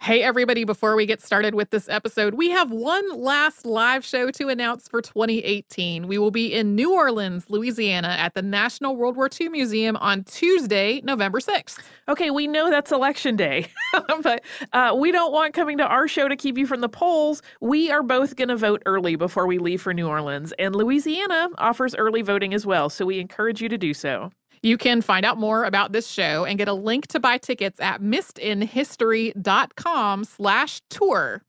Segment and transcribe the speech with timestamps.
[0.00, 4.30] Hey, everybody, before we get started with this episode, we have one last live show
[4.30, 6.06] to announce for 2018.
[6.06, 10.22] We will be in New Orleans, Louisiana at the National World War II Museum on
[10.22, 11.78] Tuesday, November 6th.
[12.08, 13.66] Okay, we know that's election day,
[14.22, 17.42] but uh, we don't want coming to our show to keep you from the polls.
[17.60, 21.48] We are both going to vote early before we leave for New Orleans, and Louisiana
[21.58, 24.30] offers early voting as well, so we encourage you to do so.
[24.66, 27.78] You can find out more about this show and get a link to buy tickets
[27.78, 31.42] at missedinhistory.com slash tour.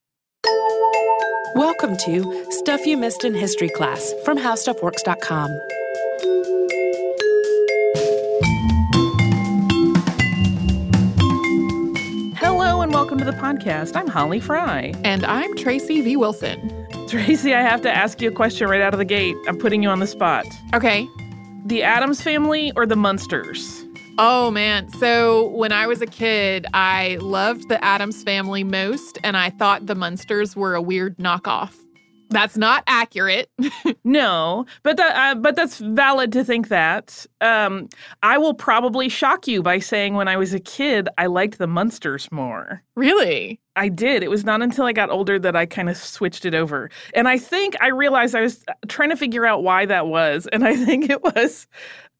[1.56, 5.50] Welcome to Stuff You Missed in History class from HowStuffWorks.com.
[12.38, 13.96] Hello and welcome to the podcast.
[13.96, 14.94] I'm Holly Fry.
[15.04, 16.18] And I'm Tracy V.
[16.18, 16.86] Wilson.
[17.08, 19.36] Tracy, I have to ask you a question right out of the gate.
[19.48, 20.46] I'm putting you on the spot.
[20.76, 21.08] Okay.
[21.68, 23.84] The Addams family or the Munsters?
[24.18, 24.90] Oh man.
[24.94, 29.86] So when I was a kid, I loved the Addams family most, and I thought
[29.86, 31.74] the Munsters were a weird knockoff.
[32.30, 33.50] That's not accurate.
[34.04, 37.26] no, but that uh, but that's valid to think that.
[37.42, 37.90] Um,
[38.24, 41.68] I will probably shock you by saying when I was a kid, I liked the
[41.68, 42.84] Munsters more.
[42.96, 43.60] Really?
[43.76, 44.24] I did.
[44.24, 46.90] It was not until I got older that I kind of switched it over.
[47.14, 50.48] And I think I realized I was trying to figure out why that was.
[50.52, 51.68] And I think it was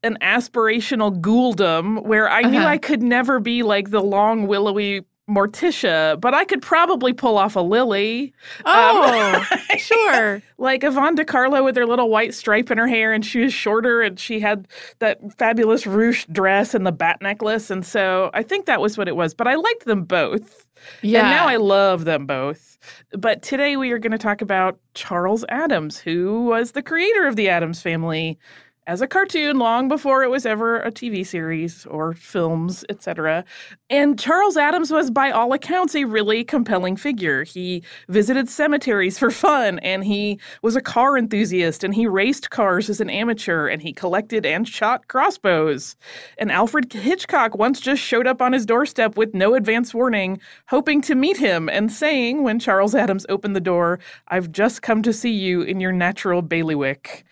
[0.04, 2.50] an aspirational ghouldom where I uh-huh.
[2.50, 7.38] knew I could never be like the long, willowy Morticia, but I could probably pull
[7.38, 8.34] off a Lily.
[8.66, 10.42] Oh, um, sure.
[10.58, 13.54] like Yvonne De Carlo with her little white stripe in her hair, and she was
[13.54, 14.68] shorter, and she had
[15.00, 19.10] that fabulous ruched dress and the bat necklace, and so I think that was what
[19.10, 19.34] it was.
[19.34, 20.68] But I liked them both.
[21.02, 21.22] Yeah.
[21.22, 22.78] And now I love them both.
[23.12, 27.36] But today we are going to talk about Charles Addams, who was the creator of
[27.36, 28.38] the Addams family
[28.88, 33.44] as a cartoon long before it was ever a TV series or films, etc.
[33.90, 37.44] And Charles Addams was, by all accounts, a really compelling figure.
[37.44, 42.90] He visited cemeteries for fun, and he was a car enthusiast, and he raced cars
[42.90, 45.98] as an amateur, and he collected and shot crossbows.
[46.38, 50.40] And Alfred Hitchcock once just showed up on his doorstep with no advance warning,
[50.70, 55.04] hoping to meet him and saying, when Charles Addams opened the door, I've just come
[55.04, 57.26] to see you in your natural bailiwick.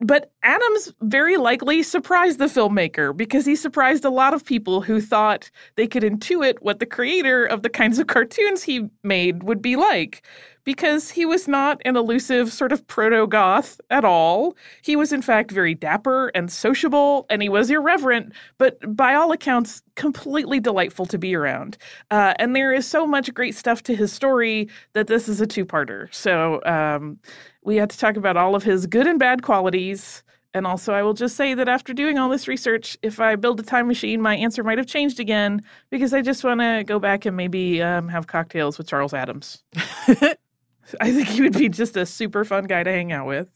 [0.00, 5.00] But Addams very likely surprised the filmmaker because he surprised a lot of people who
[5.00, 9.60] thought they could intuit what the creator of the kinds of cartoons he made would
[9.60, 10.26] be like.
[10.64, 14.56] Because he was not an elusive sort of proto goth at all.
[14.82, 19.32] He was, in fact, very dapper and sociable, and he was irreverent, but by all
[19.32, 21.76] accounts, completely delightful to be around.
[22.10, 25.46] Uh, and there is so much great stuff to his story that this is a
[25.46, 26.12] two parter.
[26.14, 27.18] So um,
[27.62, 30.22] we had to talk about all of his good and bad qualities.
[30.52, 33.60] And also, I will just say that after doing all this research, if I build
[33.60, 36.98] a time machine, my answer might have changed again because I just want to go
[36.98, 39.62] back and maybe um, have cocktails with Charles Addams.
[41.00, 43.50] I think he would be just a super fun guy to hang out with.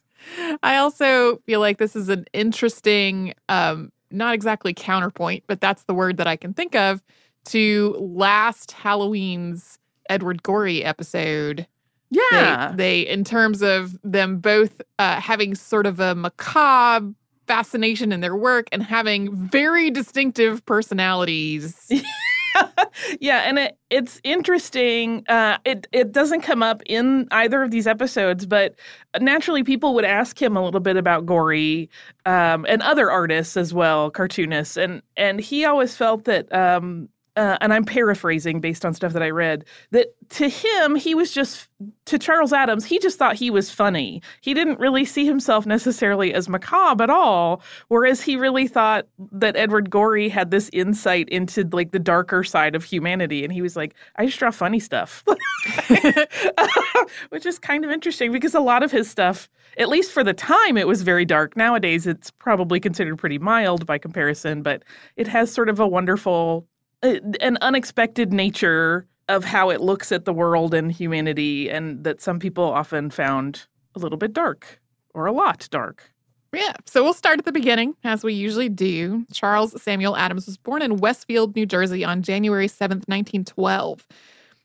[0.62, 5.94] I also feel like this is an interesting, um, not exactly counterpoint, but that's the
[5.94, 7.02] word that I can think of
[7.46, 9.78] to last Halloween's
[10.08, 11.66] Edward Gorey episode
[12.14, 12.70] yeah.
[12.70, 17.14] They, they in terms of them both uh, having sort of a macabre
[17.46, 21.90] fascination in their work and having very distinctive personalities.
[23.20, 25.24] yeah, and it, it's interesting.
[25.28, 28.74] Uh, it it doesn't come up in either of these episodes, but
[29.20, 31.88] naturally, people would ask him a little bit about Gorey
[32.26, 37.58] um, and other artists as well, cartoonists, and and he always felt that um, uh,
[37.60, 41.68] and I'm paraphrasing based on stuff that I read, that to him, he was just,
[42.04, 44.22] to Charles Addams, he just thought he was funny.
[44.40, 49.56] He didn't really see himself necessarily as macabre at all, whereas he really thought that
[49.56, 53.42] Edward Gorey had this insight into like the darker side of humanity.
[53.42, 55.24] And he was like, I just draw funny stuff,
[57.30, 60.34] which is kind of interesting because a lot of his stuff, at least for the
[60.34, 61.56] time, it was very dark.
[61.56, 64.84] Nowadays, it's probably considered pretty mild by comparison, but
[65.16, 66.68] it has sort of a wonderful
[67.04, 72.20] Uh, an unexpected nature of how it looks at the world and humanity, and that
[72.20, 74.80] some people often found a little bit dark
[75.12, 76.10] or a lot dark.
[76.54, 79.26] Yeah, so we'll start at the beginning, as we usually do.
[79.32, 84.06] Charles Samuel Addams was born in Westfield, New Jersey on January 7th, 1912.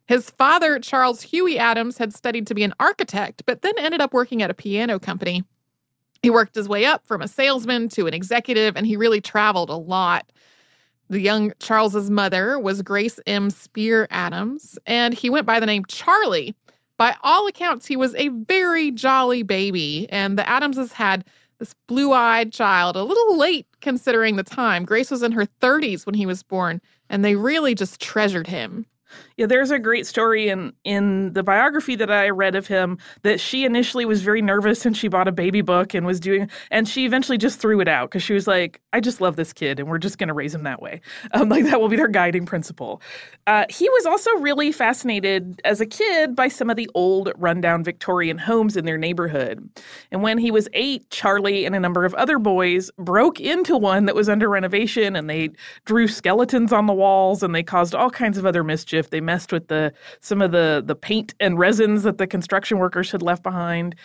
[0.07, 4.13] His father, Charles Huey Addams, had studied to be an architect, but then ended up
[4.13, 5.43] working at a piano company.
[6.21, 9.69] He worked his way up from a salesman to an executive, and he really traveled
[9.69, 10.31] a lot.
[11.09, 13.49] The young Charles's mother was Grace M.
[13.49, 16.55] Spear Addams, and he went by the name Charlie.
[16.97, 21.25] By all accounts, he was a very jolly baby, and the Addamses had
[21.57, 24.85] this blue eyed child, a little late considering the time.
[24.85, 26.79] Grace was in her 30s when he was born,
[27.09, 28.85] and they really just treasured him.
[29.39, 33.39] Yeah, there's a great story in in the biography that I read of him that
[33.39, 36.89] she initially was very nervous and she bought a baby book and was doing and
[36.89, 39.79] she eventually just threw it out because she was like, I just love this kid
[39.79, 40.99] and we're just going to raise him that way.
[41.31, 43.01] Um, like that will be their guiding principle.
[43.45, 47.83] Uh, he was also really fascinated as a kid by some of the old rundown
[47.83, 49.69] Victorian homes in their neighborhood.
[50.11, 54.05] And when he was eight, Charlie and a number of other boys broke into one
[54.05, 55.51] that was under renovation and they
[55.85, 59.11] drew skeletons on the walls and they caused all kinds of other mischief.
[59.11, 63.11] They messed with the some of the the paint and resins that the construction workers
[63.11, 63.95] had left behind.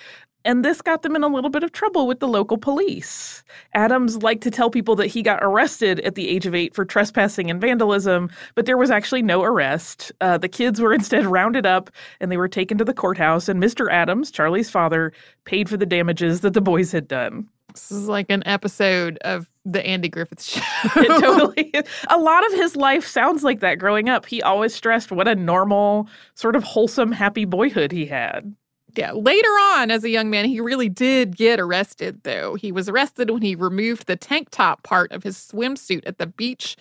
[0.47, 3.43] And this got them in a little bit of trouble with the local police.
[3.73, 6.85] Addams liked to tell people that he got arrested at the age of eight for
[6.85, 10.13] trespassing and vandalism, but there was actually no arrest.
[10.21, 11.89] Uh, the kids were instead rounded up
[12.21, 13.91] and they were taken to the courthouse, and Mr.
[13.91, 15.13] Addams, Charlie's father,
[15.47, 17.49] paid for the damages that the boys had done.
[17.75, 20.61] This is like an episode of the Andy Griffith show.
[20.97, 21.73] it totally
[22.09, 24.27] A lot of his life sounds like that growing up.
[24.27, 28.55] He always stressed what a normal, sort of wholesome, happy boyhood he had.
[28.97, 29.11] Yeah.
[29.13, 32.55] Later on, as a young man, he really did get arrested, though.
[32.55, 36.29] He was arrested when he removed the tank top part of his swimsuit at the
[36.29, 36.77] beach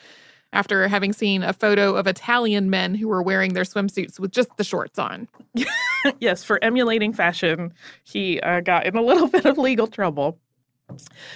[0.51, 4.56] after having seen a photo of Italian men who were wearing their swimsuits with just
[4.57, 5.28] the shorts on.
[6.19, 7.74] yes, for emulating fashion,
[8.04, 10.38] he uh, got in a little bit of legal trouble.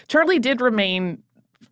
[0.08, 1.24] Charlie did remain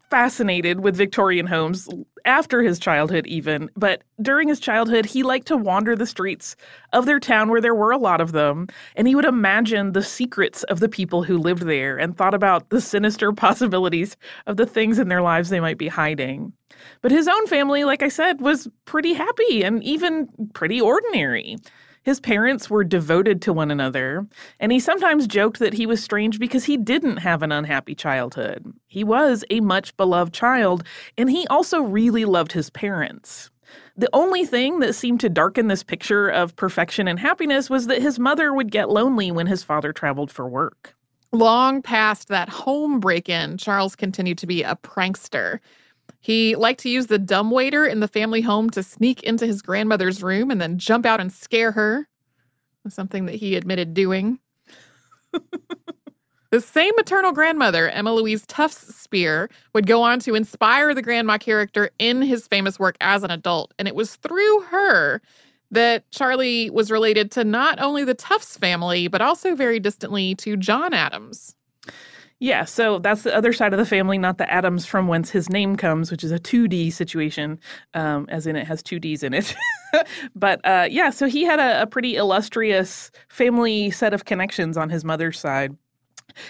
[0.10, 1.90] fascinated with Victorian homes
[2.26, 3.70] after his childhood, even.
[3.76, 6.56] But during his childhood, he liked to wander the streets
[6.94, 10.04] of their town where there were a lot of them, and he would imagine the
[10.04, 14.66] secrets of the people who lived there and thought about the sinister possibilities of the
[14.66, 16.54] things in their lives they might be hiding.
[17.02, 21.58] But his own family, like I said, was pretty happy and even pretty ordinary.
[22.06, 24.28] His parents were devoted to one another,
[24.60, 28.72] and he sometimes joked that he was strange because he didn't have an unhappy childhood.
[28.86, 30.84] He was a much beloved child,
[31.18, 33.50] and he also really loved his parents.
[33.98, 38.04] The only thing that seemed to darken this picture of perfection and happiness was that
[38.04, 40.94] his mother would get lonely when his father traveled for work.
[41.32, 45.60] Long past that home break in, Charles continued to be a prankster.
[46.26, 50.24] He liked to use the dumbwaiter in the family home to sneak into his grandmother's
[50.24, 52.08] room and then jump out and scare her.
[52.90, 54.40] Something that he admitted doing.
[56.50, 61.38] the same maternal grandmother, Emma Louise Tufts Spear, would go on to inspire the grandma
[61.38, 63.76] character in his famous work as an adult.
[63.78, 65.22] And it was through her
[65.70, 70.58] that Charlie was related to not only the Tufts family, but also very distantly to
[70.58, 71.56] John Adams.
[72.40, 75.50] Yeah, so that's the other side of the family, not the Adams from whence his
[75.50, 77.60] name comes, which is a 2D situation,
[77.94, 79.56] um, as in it has two Ds in it.
[80.36, 84.90] but uh, yeah, so he had a, a pretty illustrious family set of connections on
[84.90, 85.78] his mother's side.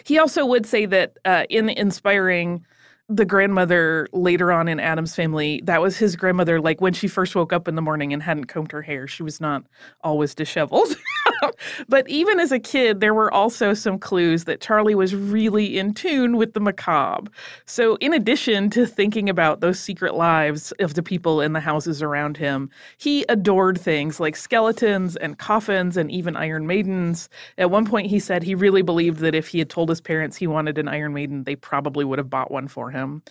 [0.03, 2.65] He also would say that uh, in inspiring
[3.07, 7.35] the grandmother later on in Addams family, that was his grandmother, like when she first
[7.35, 9.07] woke up in the morning and hadn't combed her hair.
[9.07, 9.63] She was not
[10.03, 10.95] always disheveled.
[11.87, 15.93] but even as a kid, there were also some clues that Charlie was really in
[15.93, 17.29] tune with the macabre.
[17.65, 22.01] So, in addition to thinking about those secret lives of the people in the houses
[22.01, 27.29] around him, he adored things like skeletons and coffins and even Iron Maidens.
[27.59, 30.37] At one point, he said he really believed that if he had told his parents
[30.37, 33.21] he wanted an Iron Maiden, they probably would have bought one for him him.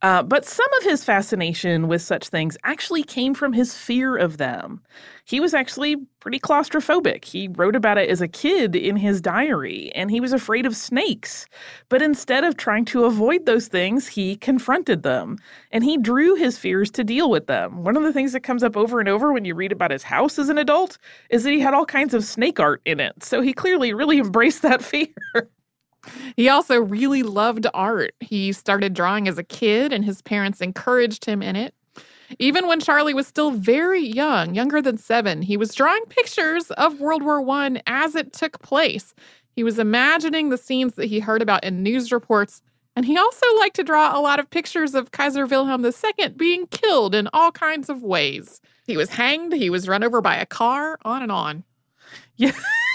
[0.00, 4.38] Uh, but some of his fascination with such things actually came from his fear of
[4.38, 4.80] them.
[5.24, 7.24] He was actually pretty claustrophobic.
[7.24, 10.76] He wrote about it as a kid in his diary, and he was afraid of
[10.76, 11.46] snakes.
[11.88, 15.36] But instead of trying to avoid those things, he confronted them,
[15.72, 17.82] and he drew his fears to deal with them.
[17.82, 20.04] One of the things that comes up over and over when you read about his
[20.04, 20.96] house as an adult
[21.28, 23.24] is that he had all kinds of snake art in it.
[23.24, 25.08] So he clearly really embraced that fear.
[26.36, 28.14] He also really loved art.
[28.20, 31.74] He started drawing as a kid, and his parents encouraged him in it.
[32.38, 37.00] Even when Charlie was still very young, younger than seven, he was drawing pictures of
[37.00, 39.14] World War I as it took place.
[39.56, 42.62] He was imagining the scenes that he heard about in news reports,
[42.94, 46.66] and he also liked to draw a lot of pictures of Kaiser Wilhelm II being
[46.66, 48.60] killed in all kinds of ways.
[48.86, 51.64] He was hanged, he was run over by a car, on and on.
[52.36, 52.52] Yeah.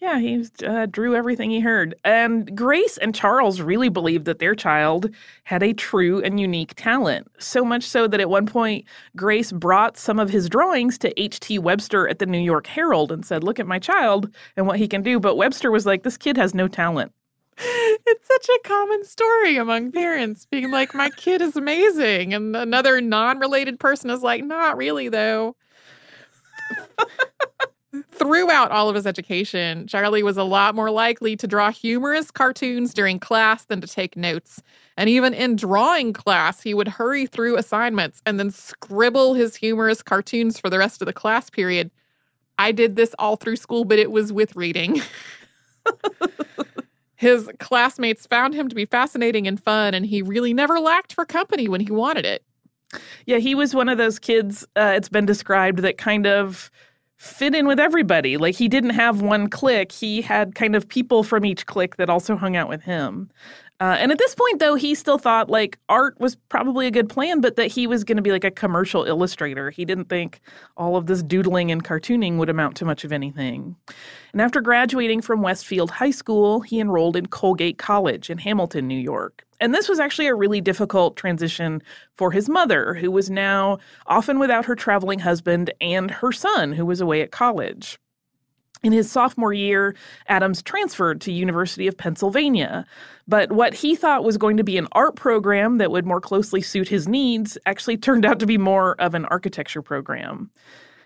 [0.00, 1.94] yeah, he uh, drew everything he heard.
[2.04, 5.10] And Grace and Charles really believed that their child
[5.44, 7.28] had a true and unique talent.
[7.38, 8.84] So much so that at one point,
[9.16, 11.58] Grace brought some of his drawings to H.T.
[11.58, 14.88] Webster at the New York Herald and said, Look at my child and what he
[14.88, 15.20] can do.
[15.20, 17.12] But Webster was like, This kid has no talent.
[17.62, 22.32] It's such a common story among parents being like, My kid is amazing.
[22.32, 25.56] And another non related person is like, Not really, though.
[28.12, 32.94] Throughout all of his education, Charlie was a lot more likely to draw humorous cartoons
[32.94, 34.62] during class than to take notes.
[34.96, 40.02] And even in drawing class, he would hurry through assignments and then scribble his humorous
[40.02, 41.90] cartoons for the rest of the class period.
[42.58, 45.00] I did this all through school, but it was with reading.
[47.16, 51.24] his classmates found him to be fascinating and fun, and he really never lacked for
[51.24, 52.44] company when he wanted it.
[53.24, 56.70] Yeah, he was one of those kids, uh, it's been described, that kind of
[57.20, 58.38] fit in with everybody.
[58.38, 62.08] Like he didn't have one clique, he had kind of people from each clique that
[62.08, 63.30] also hung out with him.
[63.78, 67.10] Uh, and at this point, though, he still thought like art was probably a good
[67.10, 69.70] plan, but that he was going to be like a commercial illustrator.
[69.70, 70.40] He didn't think
[70.78, 73.76] all of this doodling and cartooning would amount to much of anything.
[74.32, 78.98] And after graduating from Westfield High School, he enrolled in Colgate College in Hamilton, New
[78.98, 79.46] York.
[79.60, 81.82] And this was actually a really difficult transition
[82.16, 86.86] for his mother, who was now often without her traveling husband and her son, who
[86.86, 87.98] was away at college.
[88.82, 89.94] In his sophomore year,
[90.28, 92.86] Addams transferred to University of Pennsylvania,
[93.28, 96.62] but what he thought was going to be an art program that would more closely
[96.62, 100.50] suit his needs actually turned out to be more of an architecture program.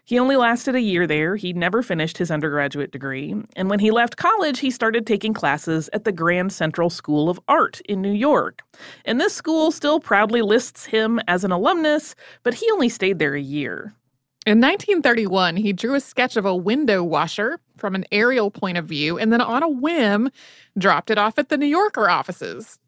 [0.06, 1.34] He only lasted a year there.
[1.37, 3.34] He never finished his undergraduate degree.
[3.56, 7.40] And when he left college, he started taking classes at the Grand Central School of
[7.49, 8.62] Art in New York.
[9.06, 13.34] And this school still proudly lists him as an alumnus, but he only stayed there
[13.34, 13.94] a year.
[14.46, 18.84] In 1931, he drew a sketch of a window washer from an aerial point of
[18.84, 20.28] view and then, on a whim,
[20.76, 22.78] dropped it off at the New Yorker offices.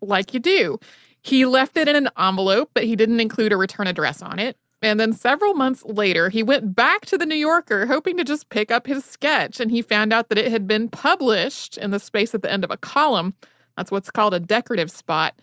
[0.00, 0.78] Like you do.
[1.20, 4.56] He left it in an envelope, but he didn't include a return address on it.
[4.84, 8.50] And then several months later, he went back to the New Yorker hoping to just
[8.50, 11.98] pick up his sketch, and he found out that it had been published in the
[11.98, 13.32] space at the end of a column.
[13.78, 15.40] That's what's called a decorative spot.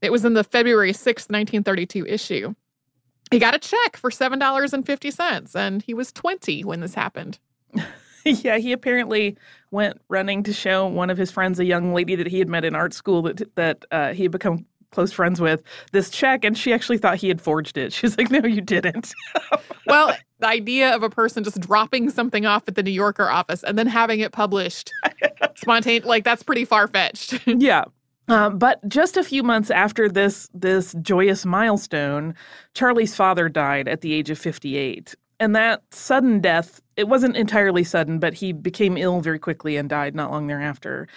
[0.00, 2.54] It was in the February 6, 1932 issue.
[3.32, 7.40] He got a check for $7.50 and he was 20 when this happened.
[8.24, 9.36] yeah, he apparently
[9.72, 12.64] went running to show one of his friends, a young lady that he had met
[12.64, 16.56] in art school that that uh, he had become close friends with, this check, and
[16.56, 17.92] she actually thought he had forged it.
[18.04, 19.12] She's like, "No, you didn't."
[19.86, 23.62] well, the idea of a person just dropping something off at the New Yorker office
[23.62, 24.92] and then having it published
[25.56, 27.46] spontaneously, like that's pretty far fetched.
[27.46, 27.84] yeah,
[28.28, 32.34] uh, but just a few months after this this joyous milestone,
[32.74, 35.14] Charlie's father died at the age of 58.
[35.40, 39.88] And that sudden death it wasn't entirely sudden, but he became ill very quickly and
[39.88, 41.08] died not long thereafter.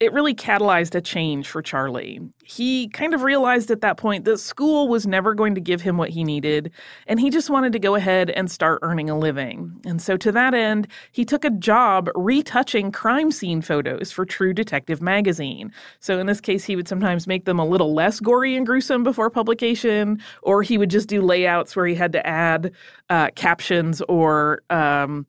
[0.00, 2.20] It really catalyzed a change for Charlie.
[2.44, 5.98] He kind of realized at that point that school was never going to give him
[5.98, 6.70] what he needed,
[7.06, 9.78] and he just wanted to go ahead and start earning a living.
[9.84, 14.54] And so, to that end, he took a job retouching crime scene photos for True
[14.54, 15.72] Detective magazine.
[16.00, 19.02] So, in this case, he would sometimes make them a little less gory and gruesome
[19.02, 22.72] before publication, or he would just do layouts where he had to add
[23.10, 25.25] uh, captions or um,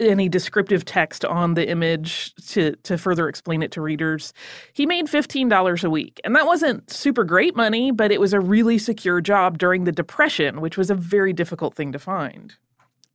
[0.00, 4.32] any descriptive text on the image to to further explain it to readers.
[4.72, 6.20] He made $15 a week.
[6.24, 9.92] And that wasn't super great money, but it was a really secure job during the
[9.92, 12.54] depression, which was a very difficult thing to find.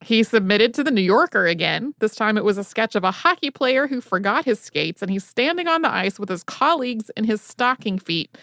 [0.01, 1.93] He submitted to the New Yorker again.
[1.99, 5.11] This time it was a sketch of a hockey player who forgot his skates and
[5.11, 8.37] he's standing on the ice with his colleagues in his stocking feet.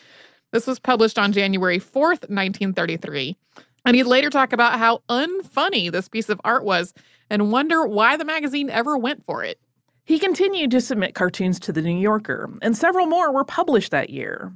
[0.52, 3.37] This was published on January 4th, 1933.
[3.87, 6.93] And he'd later talk about how unfunny this piece of art was
[7.31, 9.61] and wonder why the magazine ever went for it.
[10.05, 14.11] He continued to submit cartoons to the New Yorker, and several more were published that
[14.11, 14.52] year.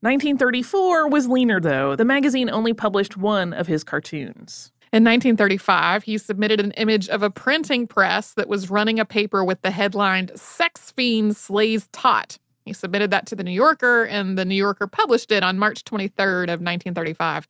[0.00, 1.96] 1934 was leaner, though.
[1.96, 4.70] The magazine only published one of his cartoons.
[4.92, 9.44] In 1935, he submitted an image of a printing press that was running a paper
[9.44, 12.38] with the headline Sex Fiend Slays Tot.
[12.64, 15.84] He submitted that to the New Yorker, and the New Yorker published it on March
[15.84, 17.48] 23rd of 1935.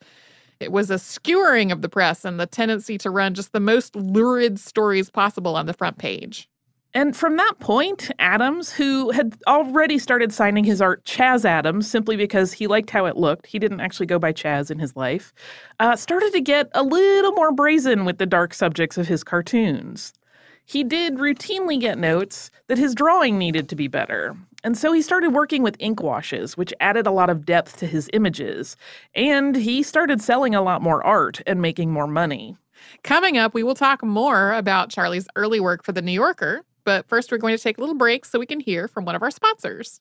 [0.60, 3.94] It was a skewering of the press and the tendency to run just the most
[3.94, 6.48] lurid stories possible on the front page.
[6.94, 12.16] And from that point, Addams, who had already started signing his art Chaz Addams simply
[12.16, 15.32] because he liked how it looked, he didn't actually go by Chaz in his life,
[15.78, 20.14] uh, started to get a little more brazen with the dark subjects of his cartoons.
[20.64, 25.02] He did routinely get notes that his drawing needed to be better, and so he
[25.02, 28.76] started working with ink washes, which added a lot of depth to his images.
[29.14, 32.56] And he started selling a lot more art and making more money.
[33.04, 36.62] Coming up, we will talk more about Charlie's early work for The New Yorker.
[36.84, 39.14] But first, we're going to take a little break so we can hear from one
[39.14, 40.00] of our sponsors.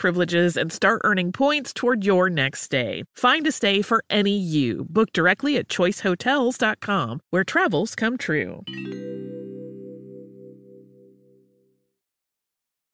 [0.01, 3.03] Privileges and start earning points toward your next stay.
[3.15, 4.87] Find a stay for any you.
[4.89, 8.63] Book directly at choicehotels.com, where travels come true.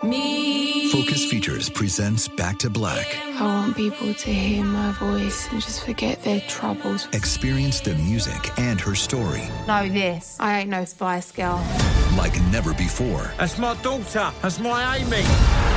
[0.04, 0.92] Me.
[0.92, 3.18] Focus Features presents Back to Black.
[3.40, 7.08] I want people to hear my voice and just forget their troubles.
[7.14, 9.44] Experience the music and her story.
[9.66, 10.36] Know this.
[10.42, 11.66] I ain't no Spice Girl.
[12.18, 13.32] Like never before.
[13.38, 14.34] That's my daughter.
[14.42, 15.77] That's my Amy.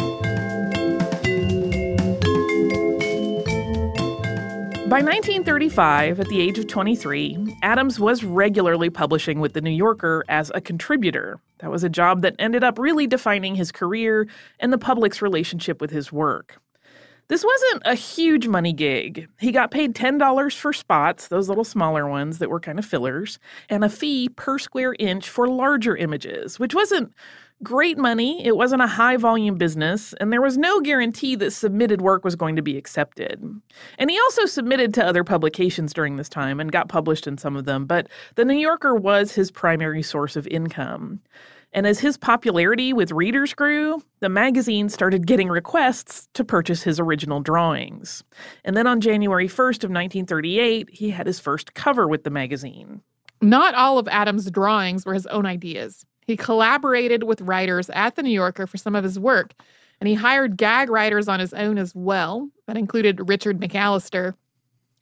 [4.91, 10.25] By 1935, at the age of 23, Addams was regularly publishing with The New Yorker
[10.27, 11.39] as a contributor.
[11.59, 14.27] That was a job that ended up really defining his career
[14.59, 16.57] and the public's relationship with his work.
[17.29, 19.29] This wasn't a huge money gig.
[19.39, 23.39] He got paid $10 for spots, those little smaller ones that were kind of fillers,
[23.69, 27.13] and a fee per square inch for larger images, which wasn't
[27.63, 28.45] great money.
[28.45, 32.35] It wasn't a high volume business, and there was no guarantee that submitted work was
[32.35, 33.43] going to be accepted.
[33.97, 37.55] And he also submitted to other publications during this time and got published in some
[37.55, 41.21] of them, but The New Yorker was his primary source of income.
[41.73, 46.99] And as his popularity with readers grew, the magazine started getting requests to purchase his
[46.99, 48.23] original drawings.
[48.65, 53.01] And then on January 1st of 1938, he had his first cover with the magazine.
[53.41, 56.05] Not all of Addams' drawings were his own ideas.
[56.25, 59.53] He collaborated with writers at The New Yorker for some of his work,
[59.99, 62.49] and he hired gag writers on his own as well.
[62.67, 64.35] That included Richard McAllister,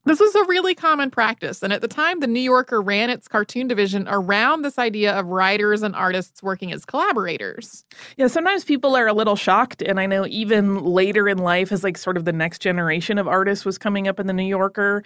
[0.05, 3.27] this was a really common practice, and at the time, the New Yorker ran its
[3.27, 7.83] cartoon division around this idea of writers and artists working as collaborators.
[8.15, 11.83] Yeah, sometimes people are a little shocked, and I know even later in life, as
[11.83, 15.03] like sort of the next generation of artists was coming up in the New Yorker,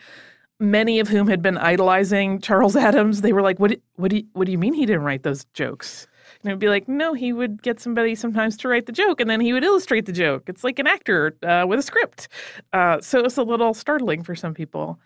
[0.72, 3.80] many of whom had been idolizing Charles Addams, they were like, "What?
[3.96, 6.08] What do you, what do you mean he didn't write those jokes?"
[6.44, 9.22] And it would be like, no, he would get somebody sometimes to write the joke
[9.22, 10.44] and then he would illustrate the joke.
[10.48, 12.28] It's like an actor uh, with a script.
[12.74, 15.00] Uh, so it's a little startling for some people.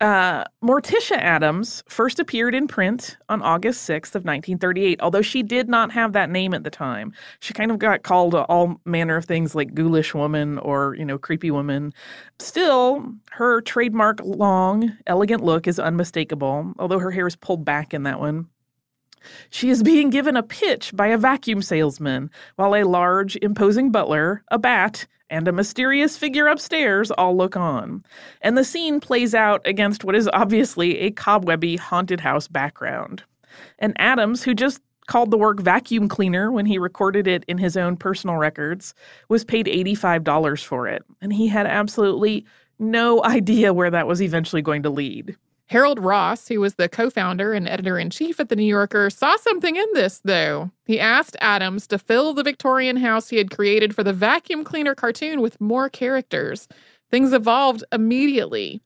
[0.00, 5.68] Uh, Morticia Addams first appeared in print on August 6th of 1938, although she did
[5.68, 7.12] not have that name at the time.
[7.40, 11.18] She kind of got called all manner of things like ghoulish woman or, you know,
[11.18, 11.92] creepy woman.
[12.38, 18.04] Still, her trademark long, elegant look is unmistakable, although her hair is pulled back in
[18.04, 18.46] that one.
[19.50, 24.44] She is being given a pitch by a vacuum salesman, while a large, imposing butler,
[24.50, 28.04] a bat, and a mysterious figure upstairs all look on.
[28.42, 33.22] And the scene plays out against what is obviously a cobwebby haunted house background.
[33.78, 37.76] And Addams, who just called the work vacuum cleaner when he recorded it in his
[37.76, 38.94] own personal records,
[39.28, 41.02] was paid $85 for it.
[41.20, 42.44] And he had absolutely
[42.78, 45.36] no idea where that was eventually going to lead.
[45.70, 49.08] Harold Ross, who was the co founder and editor in chief at The New Yorker,
[49.08, 50.72] saw something in this, though.
[50.84, 54.96] He asked Addams to fill the Victorian house he had created for the vacuum cleaner
[54.96, 56.66] cartoon with more characters.
[57.12, 58.80] Things evolved immediately.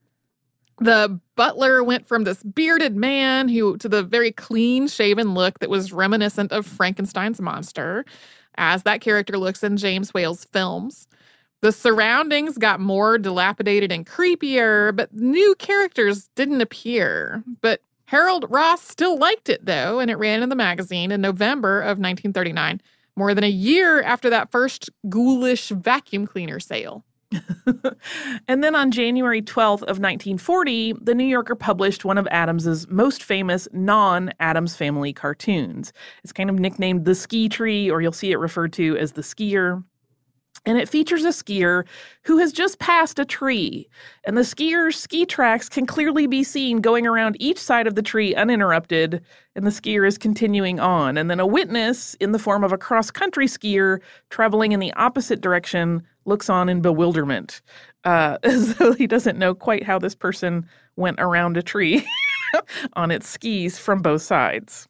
[0.78, 5.70] The butler went from this bearded man who to the very clean shaven look that
[5.70, 8.04] was reminiscent of Frankenstein's monster,
[8.56, 11.08] as that character looks in James Whale's films.
[11.64, 17.42] The surroundings got more dilapidated and creepier, but new characters didn't appear.
[17.62, 21.80] But Harold Ross still liked it, though, and it ran in the magazine in November
[21.80, 22.82] of 1939,
[23.16, 27.02] more than a year after that first ghoulish vacuum cleaner sale.
[28.46, 33.22] and then on January 12th of 1940, the New Yorker published one of Addams's most
[33.22, 35.94] famous non-Addams family cartoons.
[36.22, 39.22] It's kind of nicknamed the ski tree or you'll see it referred to as the
[39.22, 39.82] skier
[40.66, 41.84] and it features a skier
[42.22, 43.88] who has just passed a tree.
[44.24, 48.02] And the skier's ski tracks can clearly be seen going around each side of the
[48.02, 49.22] tree uninterrupted,
[49.54, 51.16] and the skier is continuing on.
[51.16, 54.00] And then a witness, in the form of a cross country skier
[54.30, 57.60] traveling in the opposite direction, looks on in bewilderment,
[58.04, 62.06] uh, as though he doesn't know quite how this person went around a tree
[62.94, 64.88] on its skis from both sides.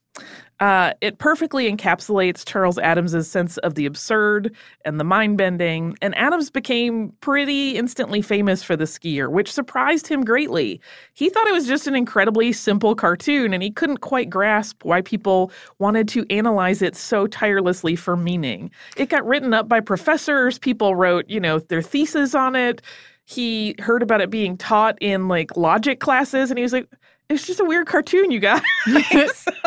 [0.60, 6.16] Uh, it perfectly encapsulates Charles Addams's sense of the absurd and the mind bending, and
[6.16, 10.80] Addams became pretty instantly famous for the skier, which surprised him greatly.
[11.14, 15.00] He thought it was just an incredibly simple cartoon, and he couldn't quite grasp why
[15.02, 18.70] people wanted to analyze it so tirelessly for meaning.
[18.96, 22.80] It got written up by professors, people wrote, you know, their thesis on it.
[23.26, 26.86] He heard about it being taught in like logic classes, and he was like,
[27.28, 28.62] it's just a weird cartoon, you guys.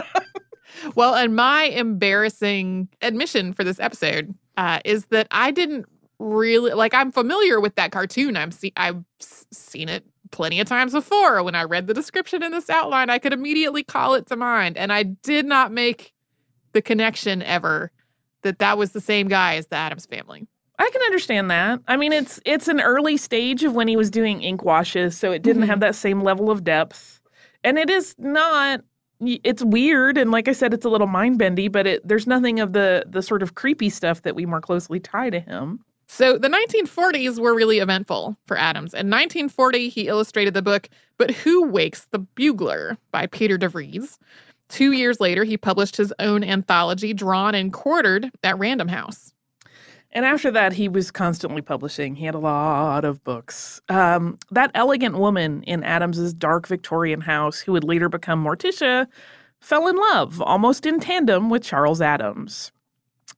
[0.95, 5.85] well, and my embarrassing admission for this episode uh, is that I didn't
[6.19, 6.93] really like.
[6.93, 8.37] I'm familiar with that cartoon.
[8.37, 11.43] I'm see I've seen it plenty of times before.
[11.43, 14.77] When I read the description in this outline, I could immediately call it to mind,
[14.77, 16.13] and I did not make
[16.73, 17.91] the connection ever
[18.43, 20.47] that that was the same guy as the Addams family.
[20.79, 21.79] I can understand that.
[21.87, 25.31] I mean, it's it's an early stage of when he was doing ink washes, so
[25.31, 25.69] it didn't mm-hmm.
[25.71, 27.19] have that same level of depth.
[27.63, 28.81] And it is not
[29.19, 32.59] it's weird and like I said it's a little mind bendy, but it there's nothing
[32.59, 35.83] of the the sort of creepy stuff that we more closely tie to him.
[36.07, 41.31] So the 1940s were really eventful for addams In 1940, he illustrated the book But
[41.31, 44.17] Who Wakes the Bugler by Peter DeVries.
[44.69, 49.33] Two years later, he published his own anthology, Drawn and Quartered, at Random House.
[50.11, 52.15] And after that, he was constantly publishing.
[52.15, 53.81] He had a lot of books.
[53.89, 59.07] Um, that elegant woman in Addams's dark Victorian house, who would later become Morticia,
[59.59, 62.71] fell in love almost in tandem with Charles Addams.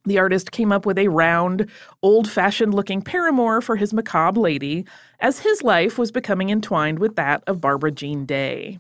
[0.05, 1.69] The artist came up with a round,
[2.01, 4.86] old fashioned looking paramour for his macabre lady,
[5.19, 8.79] as his life was becoming entwined with that of Barbara Jean Day.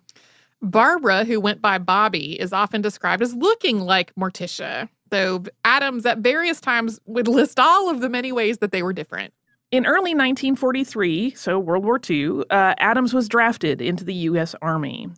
[0.61, 6.19] Barbara, who went by Bobby, is often described as looking like Morticia though Addams at
[6.19, 9.33] various times would list all of the many ways that they were different.
[9.71, 14.55] In early 1943, so World War II, uh, Addams was drafted into the U.S.
[14.63, 15.09] Army.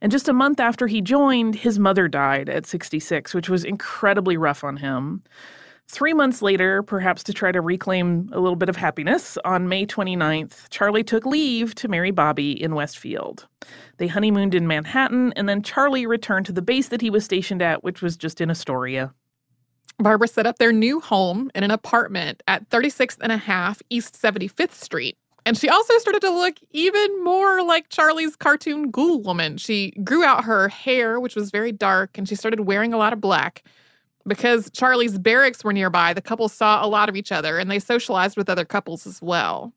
[0.00, 4.36] And just a month after he joined, his mother died at 66, which was incredibly
[4.36, 5.22] rough on him.
[5.86, 9.86] Three months later, perhaps to try to reclaim a little bit of happiness, on May
[9.86, 13.46] 29th, Charlie took leave to marry Bobby in Westfield.
[13.98, 17.62] They honeymooned in Manhattan, and then Charlie returned to the base that he was stationed
[17.62, 19.12] at, which was just in Astoria.
[20.02, 24.20] Barbara set up their new home in an apartment at 36th and a half East
[24.20, 25.16] 75th Street.
[25.46, 29.56] And she also started to look even more like Charlie's cartoon ghoul woman.
[29.56, 33.12] She grew out her hair, which was very dark, and she started wearing a lot
[33.12, 33.64] of black.
[34.26, 37.78] Because Charlie's barracks were nearby, the couple saw a lot of each other and they
[37.78, 39.72] socialized with other couples as well.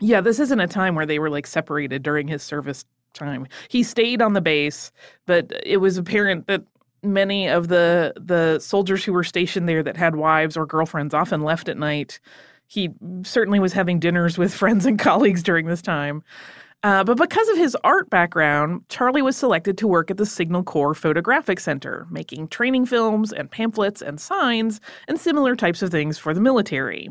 [0.00, 3.46] Yeah, this isn't a time where they were like separated during his service time.
[3.68, 4.90] He stayed on the base,
[5.24, 6.64] but it was apparent that
[7.12, 11.42] many of the the soldiers who were stationed there that had wives or girlfriends often
[11.42, 12.20] left at night.
[12.66, 12.90] He
[13.22, 16.22] certainly was having dinners with friends and colleagues during this time.
[16.82, 20.62] Uh, but because of his art background, Charlie was selected to work at the Signal
[20.62, 26.18] Corps Photographic Center, making training films and pamphlets and signs and similar types of things
[26.18, 27.08] for the military.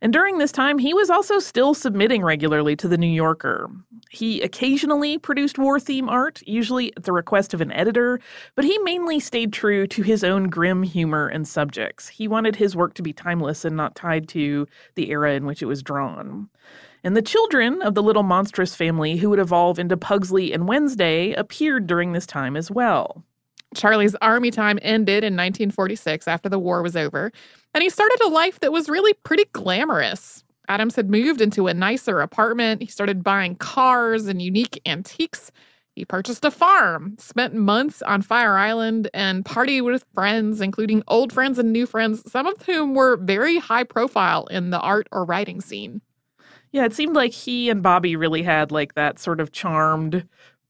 [0.00, 3.68] And during this time, he was also still submitting regularly to The New Yorker.
[4.10, 8.20] He occasionally produced war theme art, usually at the request of an editor,
[8.54, 12.08] but he mainly stayed true to his own grim humor and subjects.
[12.08, 15.62] He wanted his work to be timeless and not tied to the era in which
[15.62, 16.48] it was drawn.
[17.02, 21.32] And the children of the little monstrous family who would evolve into Pugsley and Wednesday
[21.32, 23.24] appeared during this time as well.
[23.74, 27.32] Charlie's army time ended in 1946 after the war was over,
[27.74, 30.44] and he started a life that was really pretty glamorous.
[30.68, 32.82] Addams had moved into a nicer apartment.
[32.82, 35.50] He started buying cars and unique antiques.
[35.96, 41.32] He purchased a farm, spent months on Fire Island, and partied with friends, including old
[41.32, 45.24] friends and new friends, some of whom were very high profile in the art or
[45.24, 46.00] writing scene.
[46.70, 50.28] Yeah, it seemed like he and Bobby really had like that sort of charmed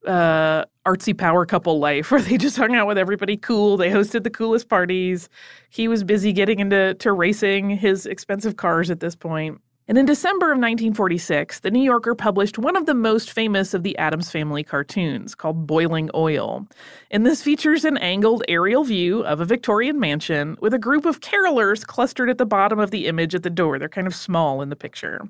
[0.09, 3.77] uh, artsy power couple life where they just hung out with everybody cool.
[3.77, 5.29] They hosted the coolest parties.
[5.69, 9.61] He was busy getting into to racing his expensive cars at this point.
[9.91, 13.85] And in December of 1946, The New Yorker published one of the most famous of
[13.85, 16.67] the Addams Family cartoons called Boiling Oil.
[17.11, 21.21] And this features an angled aerial view of a Victorian mansion with a group of
[21.21, 23.79] carolers clustered at the bottom of the image at the door.
[23.79, 25.23] They're kind of small in the picture.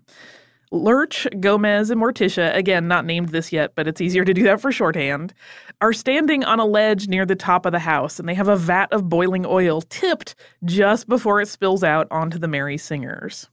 [0.71, 4.61] Lurch, Gomez, and Morticia, again, not named this yet, but it's easier to do that
[4.61, 5.33] for shorthand,
[5.81, 8.57] are standing on a ledge near the top of the house, and they have a
[8.57, 13.49] vat of boiling oil tipped just before it spills out onto the merry singers.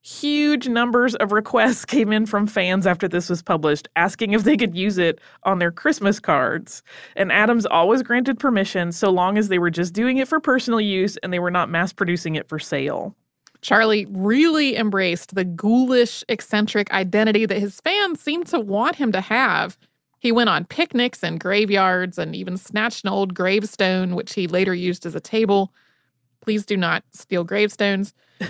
[0.00, 4.56] Huge numbers of requests came in from fans after this was published, asking if they
[4.56, 6.82] could use it on their Christmas cards.
[7.16, 10.80] And Addams always granted permission so long as they were just doing it for personal
[10.80, 13.14] use and they were not mass producing it for sale.
[13.60, 19.20] Charlie really embraced the ghoulish, eccentric identity that his fans seemed to want him to
[19.20, 19.76] have.
[20.20, 24.74] He went on picnics and graveyards and even snatched an old gravestone, which he later
[24.74, 25.72] used as a table.
[26.40, 28.14] Please do not steal gravestones.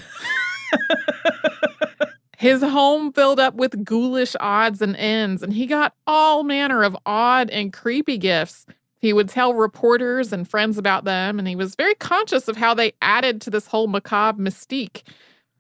[2.39, 6.97] His home filled up with ghoulish odds and ends, and he got all manner of
[7.05, 8.65] odd and creepy gifts.
[9.01, 12.75] He would tell reporters and friends about them, and he was very conscious of how
[12.75, 15.03] they added to this whole macabre mystique.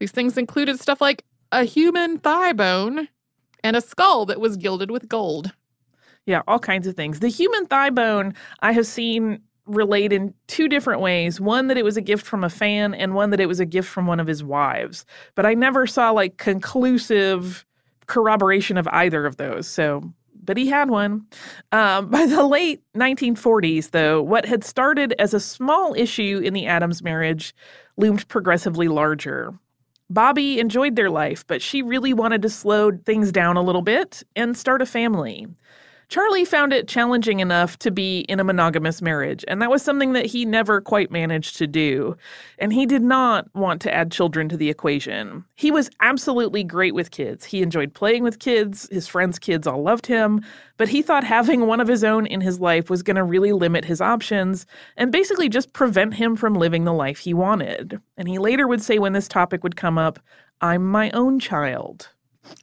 [0.00, 3.08] These things included stuff like a human thigh bone
[3.62, 5.52] and a skull that was gilded with gold.
[6.26, 7.20] Yeah, all kinds of things.
[7.20, 11.84] The human thigh bone I have seen relate in two different ways one that it
[11.84, 14.18] was a gift from a fan and one that it was a gift from one
[14.18, 17.66] of his wives but i never saw like conclusive
[18.06, 20.02] corroboration of either of those so
[20.48, 21.26] but he had one.
[21.72, 26.66] Um, by the late 1940s though what had started as a small issue in the
[26.66, 27.54] addams marriage
[27.98, 29.52] loomed progressively larger.
[30.08, 34.22] Bobby enjoyed their life but she really wanted to slow things down a little bit
[34.34, 35.46] and start a family
[36.08, 40.14] Charlie found it challenging enough to be in a monogamous marriage, and that was something
[40.14, 42.16] that he never quite managed to do.
[42.58, 45.44] And he did not want to add children to the equation.
[45.54, 47.44] He was absolutely great with kids.
[47.44, 50.42] He enjoyed playing with kids, his friends' kids all loved him,
[50.78, 53.52] but he thought having one of his own in his life was going to really
[53.52, 54.64] limit his options
[54.96, 58.00] and basically just prevent him from living the life he wanted.
[58.16, 60.18] And he later would say when this topic would come up,
[60.62, 62.08] I'm my own child.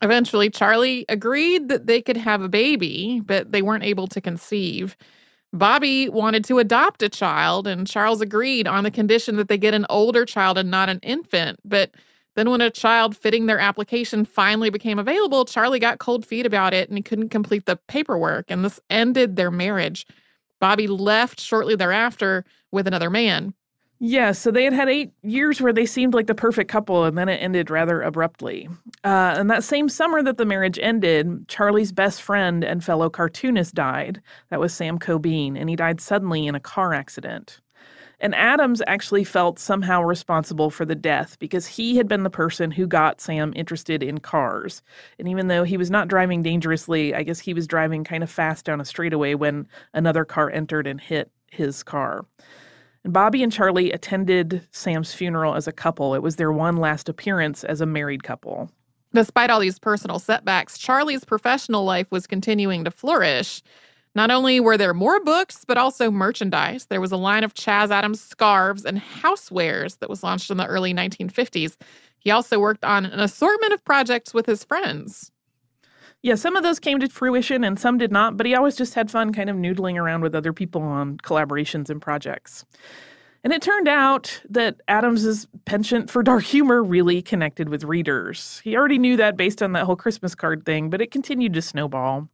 [0.01, 4.95] Eventually, Charlie agreed that they could have a baby, but they weren't able to conceive.
[5.53, 9.73] Bobby wanted to adopt a child, and Charles agreed on the condition that they get
[9.73, 11.59] an older child and not an infant.
[11.63, 11.91] But
[12.35, 16.73] then, when a child fitting their application finally became available, Charlie got cold feet about
[16.73, 20.05] it and he couldn't complete the paperwork, and this ended their marriage.
[20.59, 23.53] Bobby left shortly thereafter with another man.
[23.99, 27.17] Yeah, so they had had eight years where they seemed like the perfect couple, and
[27.17, 28.67] then it ended rather abruptly.
[29.05, 33.73] Uh, and that same summer that the marriage ended, Charlie's best friend and fellow cartoonist
[33.73, 34.21] died.
[34.49, 37.61] That was Sam Cobean, and he died suddenly in a car accident.
[38.19, 42.71] And Addams actually felt somehow responsible for the death because he had been the person
[42.71, 44.81] who got Sam interested in cars.
[45.19, 48.31] And even though he was not driving dangerously, I guess he was driving kind of
[48.31, 52.25] fast down a straightaway when another car entered and hit his car.
[53.05, 56.15] And Bobby and Charlie attended Sam's funeral as a couple.
[56.15, 58.71] It was their one last appearance as a married couple.
[59.13, 63.61] Despite all these personal setbacks, Charlie's professional life was continuing to flourish.
[64.15, 66.87] Not only were there more books, but also merchandise.
[66.87, 70.65] There was a line of Chas Addams scarves and housewares that was launched in the
[70.65, 71.77] early 1950s.
[72.17, 75.31] He also worked on an assortment of projects with his friends.
[76.25, 78.95] Yeah, some of those came to fruition and some did not, but he always just
[78.95, 82.65] had fun kind of noodling around with other people on collaborations and projects.
[83.43, 88.59] And it turned out that Addams's penchant for dark humor really connected with readers.
[88.63, 91.61] He already knew that based on that whole Christmas card thing, but it continued to
[91.61, 92.27] snowball.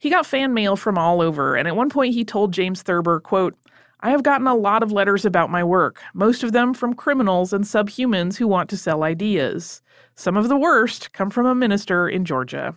[0.00, 3.20] He got fan mail from all over, and at one point he told James Thurber,
[3.20, 3.56] quote,
[4.00, 7.52] I have gotten a lot of letters about my work, most of them from criminals
[7.52, 9.82] and subhumans who want to sell ideas.
[10.16, 12.76] Some of the worst come from a minister in Georgia.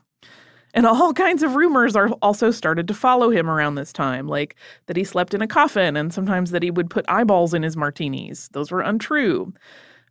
[0.74, 4.56] And all kinds of rumors are also started to follow him around this time, like
[4.88, 7.78] that he slept in a coffin and sometimes that he would put eyeballs in his
[7.78, 8.50] martinis.
[8.54, 9.54] Those were untrue.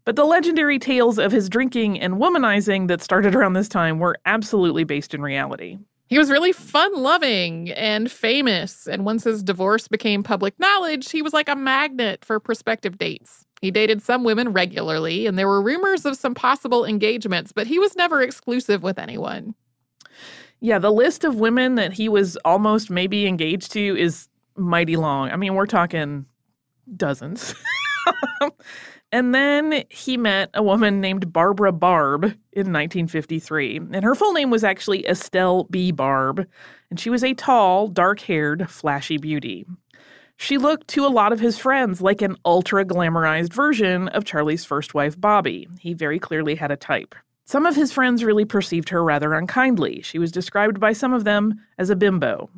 [0.05, 4.19] But the legendary tales of his drinking and womanizing that started around this time were
[4.27, 5.79] absolutely based in reality.
[6.09, 8.87] He was really fun loving and famous.
[8.87, 13.47] And once his divorce became public knowledge, he was like a magnet for prospective dates.
[13.63, 17.79] He dated some women regularly, and there were rumors of some possible engagements, but he
[17.79, 19.55] was never exclusive with anyone.
[20.65, 25.29] Yeah, the list of women that he was almost maybe engaged to is mighty long.
[25.31, 26.25] I mean, we're talking
[26.97, 27.57] dozens.
[29.13, 33.79] and then he met a woman named Barbara Barb in 1953.
[33.93, 35.91] And her full name was actually Estelle B.
[35.91, 36.47] Barb.
[36.91, 39.67] And she was a tall, dark haired, flashy beauty.
[40.37, 44.65] She looked to a lot of his friends like an ultra glamorized version of Charlie's
[44.65, 45.69] first wife, Bobby.
[45.81, 47.17] He very clearly had a type.
[47.53, 50.01] Some of his friends really perceived her rather unkindly.
[50.01, 52.49] She was described by some of them as a bimbo.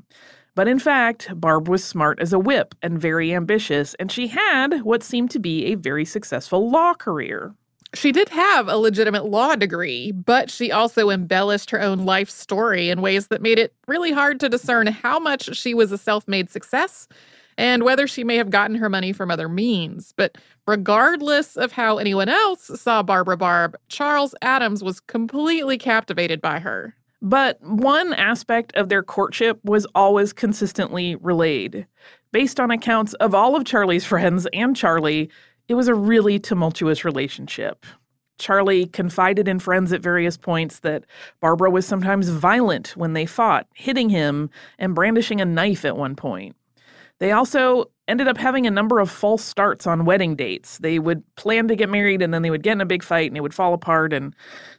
[0.54, 4.83] But in fact, Barb was smart as a whip and very ambitious, and she had
[4.83, 7.57] what seemed to be a very successful law career.
[7.94, 12.88] She did have a legitimate law degree, but she also embellished her own life story
[12.88, 16.28] in ways that made it really hard to discern how much she was a self
[16.28, 17.09] made success
[17.56, 20.12] and whether she may have gotten her money from other means.
[20.16, 20.36] But
[20.66, 26.94] regardless of how anyone else saw Barbara Barb, Charles Addams was completely captivated by her.
[27.22, 31.86] But one aspect of their courtship was always consistently relayed.
[32.32, 35.30] Based on accounts of all of Charlie's friends and Charlie,
[35.68, 37.86] it was a really tumultuous relationship.
[38.38, 41.04] Charlie confided in friends at various points that
[41.40, 46.16] Barbara was sometimes violent when they fought, hitting him and brandishing a knife at one
[46.16, 46.56] point.
[47.20, 50.79] They also ended up having a number of false starts on wedding dates.
[50.79, 53.31] They would plan to get married and then they would get in a big fight
[53.31, 54.35] and it would fall apart and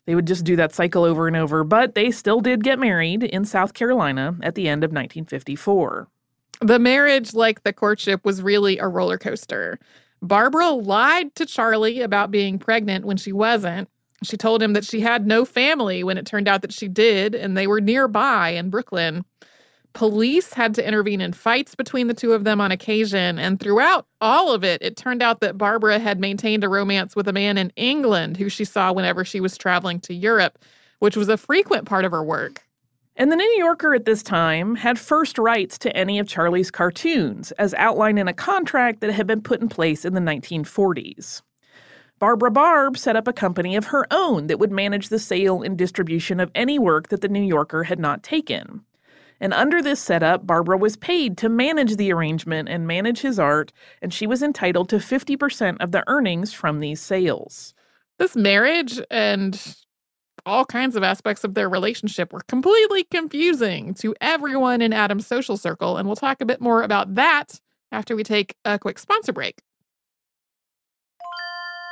[0.05, 1.63] they would just do that cycle over and over.
[1.63, 6.07] But they still did get married in South Carolina at the end of 1954.
[6.61, 9.79] The marriage, like the courtship, was really a roller coaster.
[10.21, 13.89] Barbara lied to Charlie about being pregnant when she wasn't.
[14.23, 17.35] She told him that she had no family when it turned out that she did,
[17.35, 19.25] and they were nearby in Brooklyn.
[19.95, 24.05] Police had to intervene in fights between the two of them on occasion, and throughout
[24.19, 27.57] all of it, it turned out that Barbara had maintained a romance with a man
[27.57, 30.59] in England who she saw whenever she was traveling to Europe,
[30.99, 32.67] which was a frequent part of her work.
[33.15, 37.53] And the New Yorker at this time had first rights to any of Charlie's cartoons,
[37.53, 41.41] as outlined in a contract that had been put in place in the 1940s.
[42.19, 45.77] Barbara Barb set up a company of her own that would manage the sale and
[45.77, 48.81] distribution of any work that the New Yorker had not taken.
[49.39, 53.71] And under this setup, Barbara was paid to manage the arrangement and manage his art,
[54.01, 57.73] and she was entitled to 50% of the earnings from these sales.
[58.17, 59.75] This marriage and
[60.45, 65.57] all kinds of aspects of their relationship were completely confusing to everyone in Addams' social
[65.57, 67.59] circle, and we'll talk a bit more about that
[67.91, 69.61] after we take a quick sponsor break.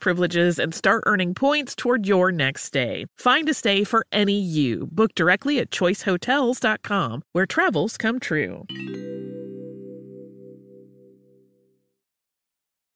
[0.00, 3.06] privileges and start earning points toward your next stay.
[3.16, 4.88] Find a stay for any you.
[4.90, 8.66] Book directly at choicehotels.com, where travels come true.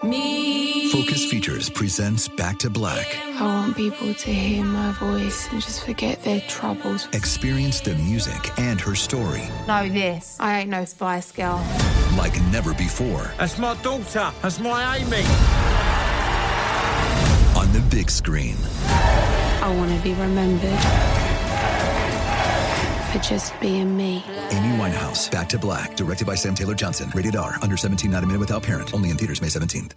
[0.02, 3.16] Me Focus Features presents Back to Black.
[3.40, 7.07] I want people to hear my voice and just forget their troubles.
[7.14, 10.36] Experience the music and her story Know this.
[10.40, 11.64] I ain't no Spice Girl.
[12.18, 14.30] like never before That's my daughter.
[14.42, 15.93] That's my Amy.
[17.74, 18.56] On the big screen.
[18.86, 20.78] I want to be remembered
[23.10, 24.24] for just being me.
[24.50, 27.10] Amy Winehouse, Back to Black, directed by Sam Taylor Johnson.
[27.14, 28.92] Rated R, under 17, not a minute without parent.
[28.94, 29.92] Only in theaters May 17th.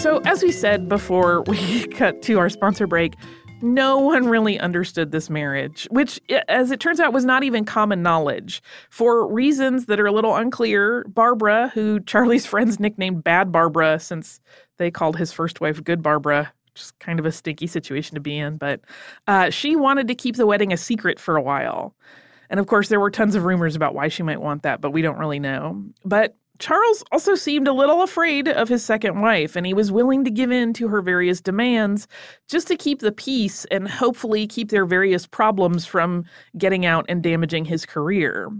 [0.00, 3.14] So, as we said before we cut to our sponsor break,
[3.62, 8.02] no one really understood this marriage, which, as it turns out, was not even common
[8.02, 8.62] knowledge.
[8.90, 14.40] For reasons that are a little unclear, Barbara, who Charlie's friends nicknamed Bad Barbara since
[14.78, 18.38] they called his first wife Good Barbara, just kind of a stinky situation to be
[18.38, 18.80] in, but
[19.26, 21.94] uh, she wanted to keep the wedding a secret for a while.
[22.50, 24.90] And of course, there were tons of rumors about why she might want that, but
[24.90, 25.82] we don't really know.
[26.04, 30.24] But Charles also seemed a little afraid of his second wife, and he was willing
[30.24, 32.08] to give in to her various demands
[32.48, 36.24] just to keep the peace and hopefully keep their various problems from
[36.56, 38.50] getting out and damaging his career.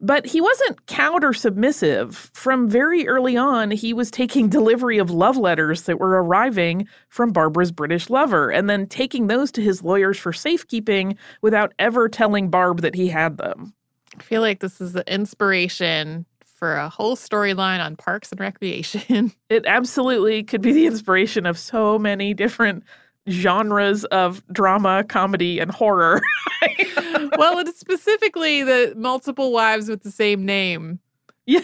[0.00, 2.30] But he wasn't cowed or submissive.
[2.34, 7.32] From very early on, he was taking delivery of love letters that were arriving from
[7.32, 12.50] Barbara's British lover and then taking those to his lawyers for safekeeping without ever telling
[12.50, 13.74] Barb that he had them.
[14.18, 16.26] I feel like this is the inspiration
[16.56, 19.32] for a whole storyline on Parks and Recreation.
[19.48, 22.82] It absolutely could be the inspiration of so many different
[23.28, 26.20] genres of drama, comedy, and horror.
[27.38, 30.98] well, it's specifically the multiple wives with the same name.
[31.46, 31.60] Yeah.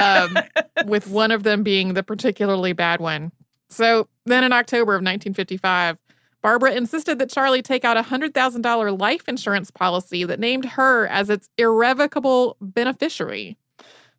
[0.00, 0.38] um,
[0.86, 3.32] with one of them being the particularly bad one.
[3.68, 5.98] So then in October of 1955,
[6.42, 11.30] Barbara insisted that Charlie take out a $100,000 life insurance policy that named her as
[11.30, 13.56] its irrevocable beneficiary.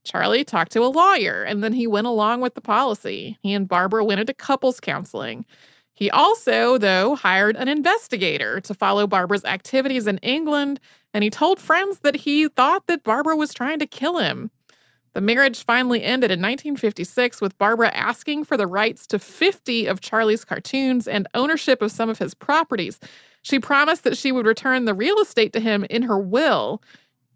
[0.05, 3.37] Charlie talked to a lawyer and then he went along with the policy.
[3.41, 5.45] He and Barbara went into couples counseling.
[5.95, 10.81] He also, though, hired an investigator to follow Barbara's activities in England,
[11.13, 14.51] and he told friends that he thought that Barbara was trying to kill him.
[15.13, 20.01] The marriage finally ended in 1956 with Barbara asking for the rights to 50 of
[20.01, 22.99] Charlie's cartoons and ownership of some of his properties.
[23.41, 26.81] She promised that she would return the real estate to him in her will.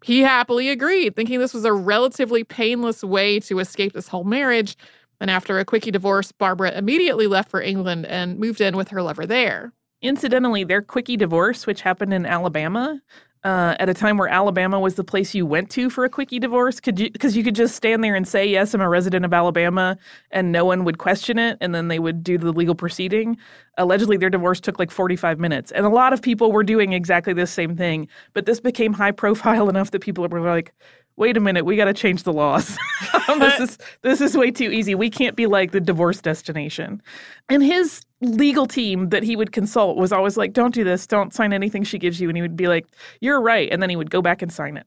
[0.04, 4.76] He happily agreed, thinking this was a relatively painless way to escape this whole marriage.
[5.20, 9.02] And after a quickie divorce, Barbara immediately left for England and moved in with her
[9.02, 9.72] lover there.
[10.00, 13.00] Incidentally, their quickie divorce, which happened in Alabama,
[13.42, 16.38] uh, at a time where Alabama was the place you went to for a quickie
[16.38, 19.24] divorce, could you because you could just stand there and say yes, I'm a resident
[19.24, 19.96] of Alabama,
[20.30, 23.38] and no one would question it, and then they would do the legal proceeding.
[23.78, 27.32] Allegedly, their divorce took like 45 minutes, and a lot of people were doing exactly
[27.32, 28.08] the same thing.
[28.34, 30.74] But this became high profile enough that people were like,
[31.16, 32.78] "Wait a minute, we got to change the laws.
[33.38, 34.94] this is this is way too easy.
[34.94, 37.00] We can't be like the divorce destination."
[37.48, 41.06] And his legal team that he would consult was always like, "Don't do this.
[41.06, 42.86] Don't sign anything she gives you." And he would be like,
[43.20, 44.86] "You're right," and then he would go back and sign it.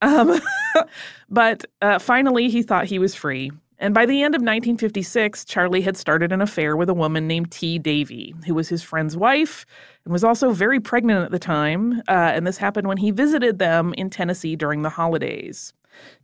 [0.00, 0.40] Um,
[1.30, 3.50] but uh, finally, he thought he was free.
[3.82, 7.50] And by the end of 1956, Charlie had started an affair with a woman named
[7.50, 7.80] T.
[7.80, 9.66] Davy, who was his friend's wife
[10.04, 12.00] and was also very pregnant at the time.
[12.06, 15.74] Uh, and this happened when he visited them in Tennessee during the holidays.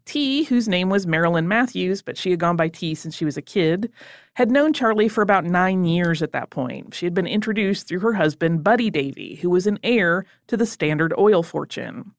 [0.09, 3.37] T, whose name was Marilyn Matthews, but she had gone by T since she was
[3.37, 3.93] a kid,
[4.39, 6.95] had known Charlie for about nine years at that point.
[6.95, 10.65] She had been introduced through her husband, Buddy Davy, who was an heir to the
[10.65, 12.13] Standard Oil fortune.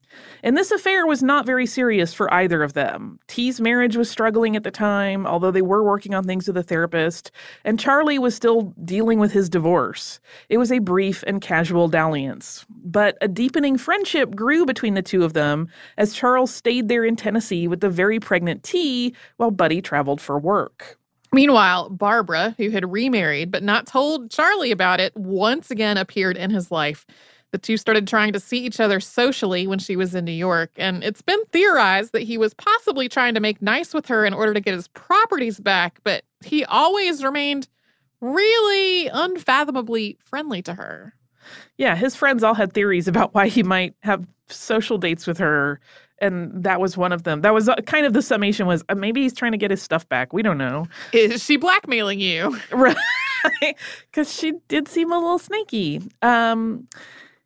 [0.44, 3.20] And this affair was not very serious for either of them.
[3.28, 6.64] T's marriage was struggling at the time, although they were working on things with a
[6.64, 7.32] therapist,
[7.64, 10.20] and Charlie was still dealing with his divorce.
[10.50, 12.66] It was a brief and casual dalliance.
[12.70, 17.16] But a deepening friendship grew between the two of them as Charles stayed there in
[17.16, 20.98] Tennessee with the very pregnant T while Buddy traveled for work.
[21.32, 26.50] Meanwhile, Barbara, who had remarried but not told Charlie about it, once again appeared in
[26.50, 27.06] his life.
[27.52, 30.70] The two started trying to see each other socially when she was in New York,
[30.78, 34.34] and it's been theorized that he was possibly trying to make nice with her in
[34.34, 37.68] order to get his properties back, but he always remained
[38.22, 41.16] really unfathomably friendly to her.
[41.78, 45.80] Yeah, his friends all had theories about why he might have social dates with her
[46.22, 47.42] and that was one of them.
[47.42, 49.82] That was uh, kind of the summation was uh, maybe he's trying to get his
[49.82, 50.34] stuff back.
[50.34, 50.86] We don't know.
[51.14, 52.60] Is she blackmailing you?
[52.72, 52.96] right.
[54.12, 56.02] Cuz she did seem a little snaky.
[56.22, 56.88] Um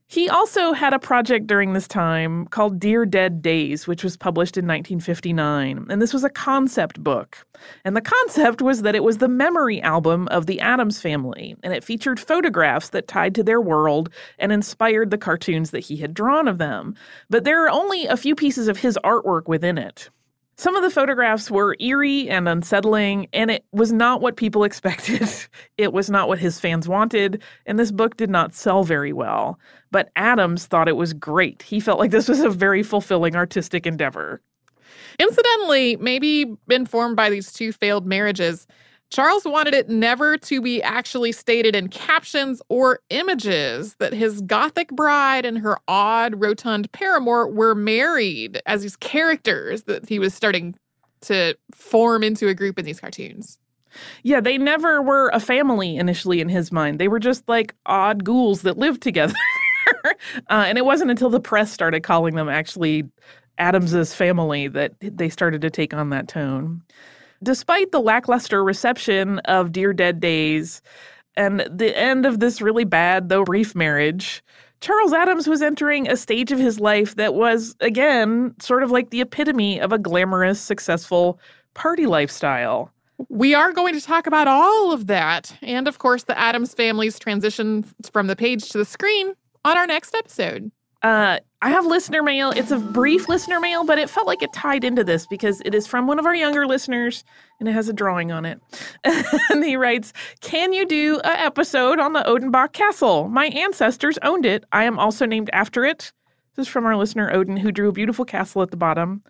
[0.08, 4.58] He also had a project during this time called Dear Dead Days, which was published
[4.58, 5.88] in 1959.
[5.89, 7.45] And this was a concept book.
[7.84, 11.74] And the concept was that it was the memory album of the Addams family, and
[11.74, 16.14] it featured photographs that tied to their world and inspired the cartoons that he had
[16.14, 16.95] drawn of them.
[17.30, 20.10] But there are only a few pieces of his artwork within it.
[20.56, 25.28] Some of the photographs were eerie and unsettling, and it was not what people expected.
[25.78, 29.60] it was not what his fans wanted, and this book did not sell very well.
[29.91, 31.62] But Addams thought it was great.
[31.64, 34.41] He felt like this was a very fulfilling artistic endeavor.
[35.20, 38.68] Incidentally, maybe informed by these two failed marriages,
[39.14, 44.89] Charles wanted it never to be actually stated in captions or images that his gothic
[44.89, 50.74] bride and her odd, rotund paramour were married as these characters that he was starting
[51.22, 53.59] to form into a group in these cartoons.
[54.24, 56.97] Yeah, they never were a family initially in his mind.
[56.97, 59.36] They were just like odd ghouls that lived together.
[60.05, 60.14] uh,
[60.49, 63.03] and it wasn't until the press started calling them actually
[63.59, 66.82] Addams's family that they started to take on that tone.
[67.44, 70.82] Despite the lackluster reception of Dear Dead Days
[71.36, 74.41] and the end of this really bad, though brief marriage,
[74.80, 79.10] Charles Addams was entering a stage of his life that was, again, sort of like
[79.10, 81.39] the epitome of a glamorous, successful
[81.74, 82.91] party lifestyle.
[83.30, 87.20] We are going to talk about all of that, and of course, the Addams family's
[87.20, 89.34] transition from the page to the screen
[89.66, 90.72] on our next episode.
[91.04, 92.51] Uh, I have listener mail.
[92.51, 95.76] It's a brief listener mail, but it felt like it tied into this because it
[95.76, 97.24] is from one of our younger listeners
[97.60, 98.60] and it has a drawing on it.
[99.04, 103.28] and he writes, Can you do an episode on the Odenbach Castle?
[103.28, 104.64] My ancestors owned it.
[104.72, 106.14] I am also named after it.
[106.56, 109.24] This is from our listener Odin, who drew a beautiful castle at the bottom.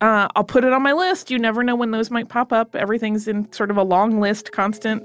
[0.00, 1.30] Uh, I'll put it on my list.
[1.30, 2.74] You never know when those might pop up.
[2.74, 5.04] Everything's in sort of a long list, constant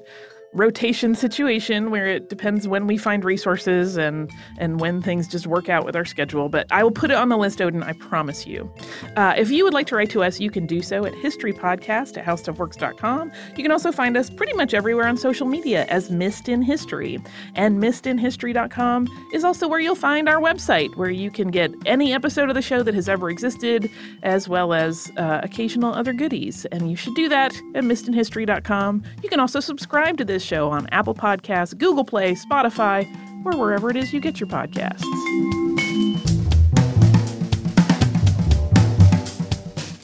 [0.54, 5.70] rotation situation where it depends when we find resources and and when things just work
[5.70, 6.50] out with our schedule.
[6.50, 7.84] But I will put it on the list, Odin.
[7.84, 8.72] I promise you.
[9.16, 12.18] Uh, if you would like to write to us, you can do so at historypodcast
[12.18, 13.32] at howstuffworks.com.
[13.56, 17.20] You can also find us pretty much everywhere on social media as Missed in History.
[17.56, 22.50] And missedinhistory.com is also where you'll find our website, where you can get any episode
[22.50, 23.90] of the show that has ever existed,
[24.24, 26.66] as well as uh, occasional other goodies.
[26.72, 29.04] And you should do that at missedinhistory.com.
[29.22, 33.06] You can also subscribe to this this show on Apple Podcasts, Google Play, Spotify,
[33.46, 35.04] or wherever it is you get your podcasts.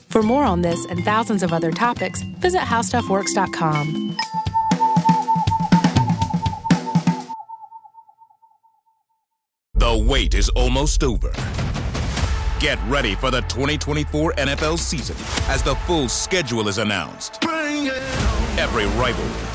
[0.09, 4.17] For more on this and thousands of other topics, visit howstuffworks.com.
[9.75, 11.31] The wait is almost over.
[12.59, 15.15] Get ready for the 2024 NFL season
[15.49, 17.43] as the full schedule is announced.
[18.57, 19.54] Every rivalry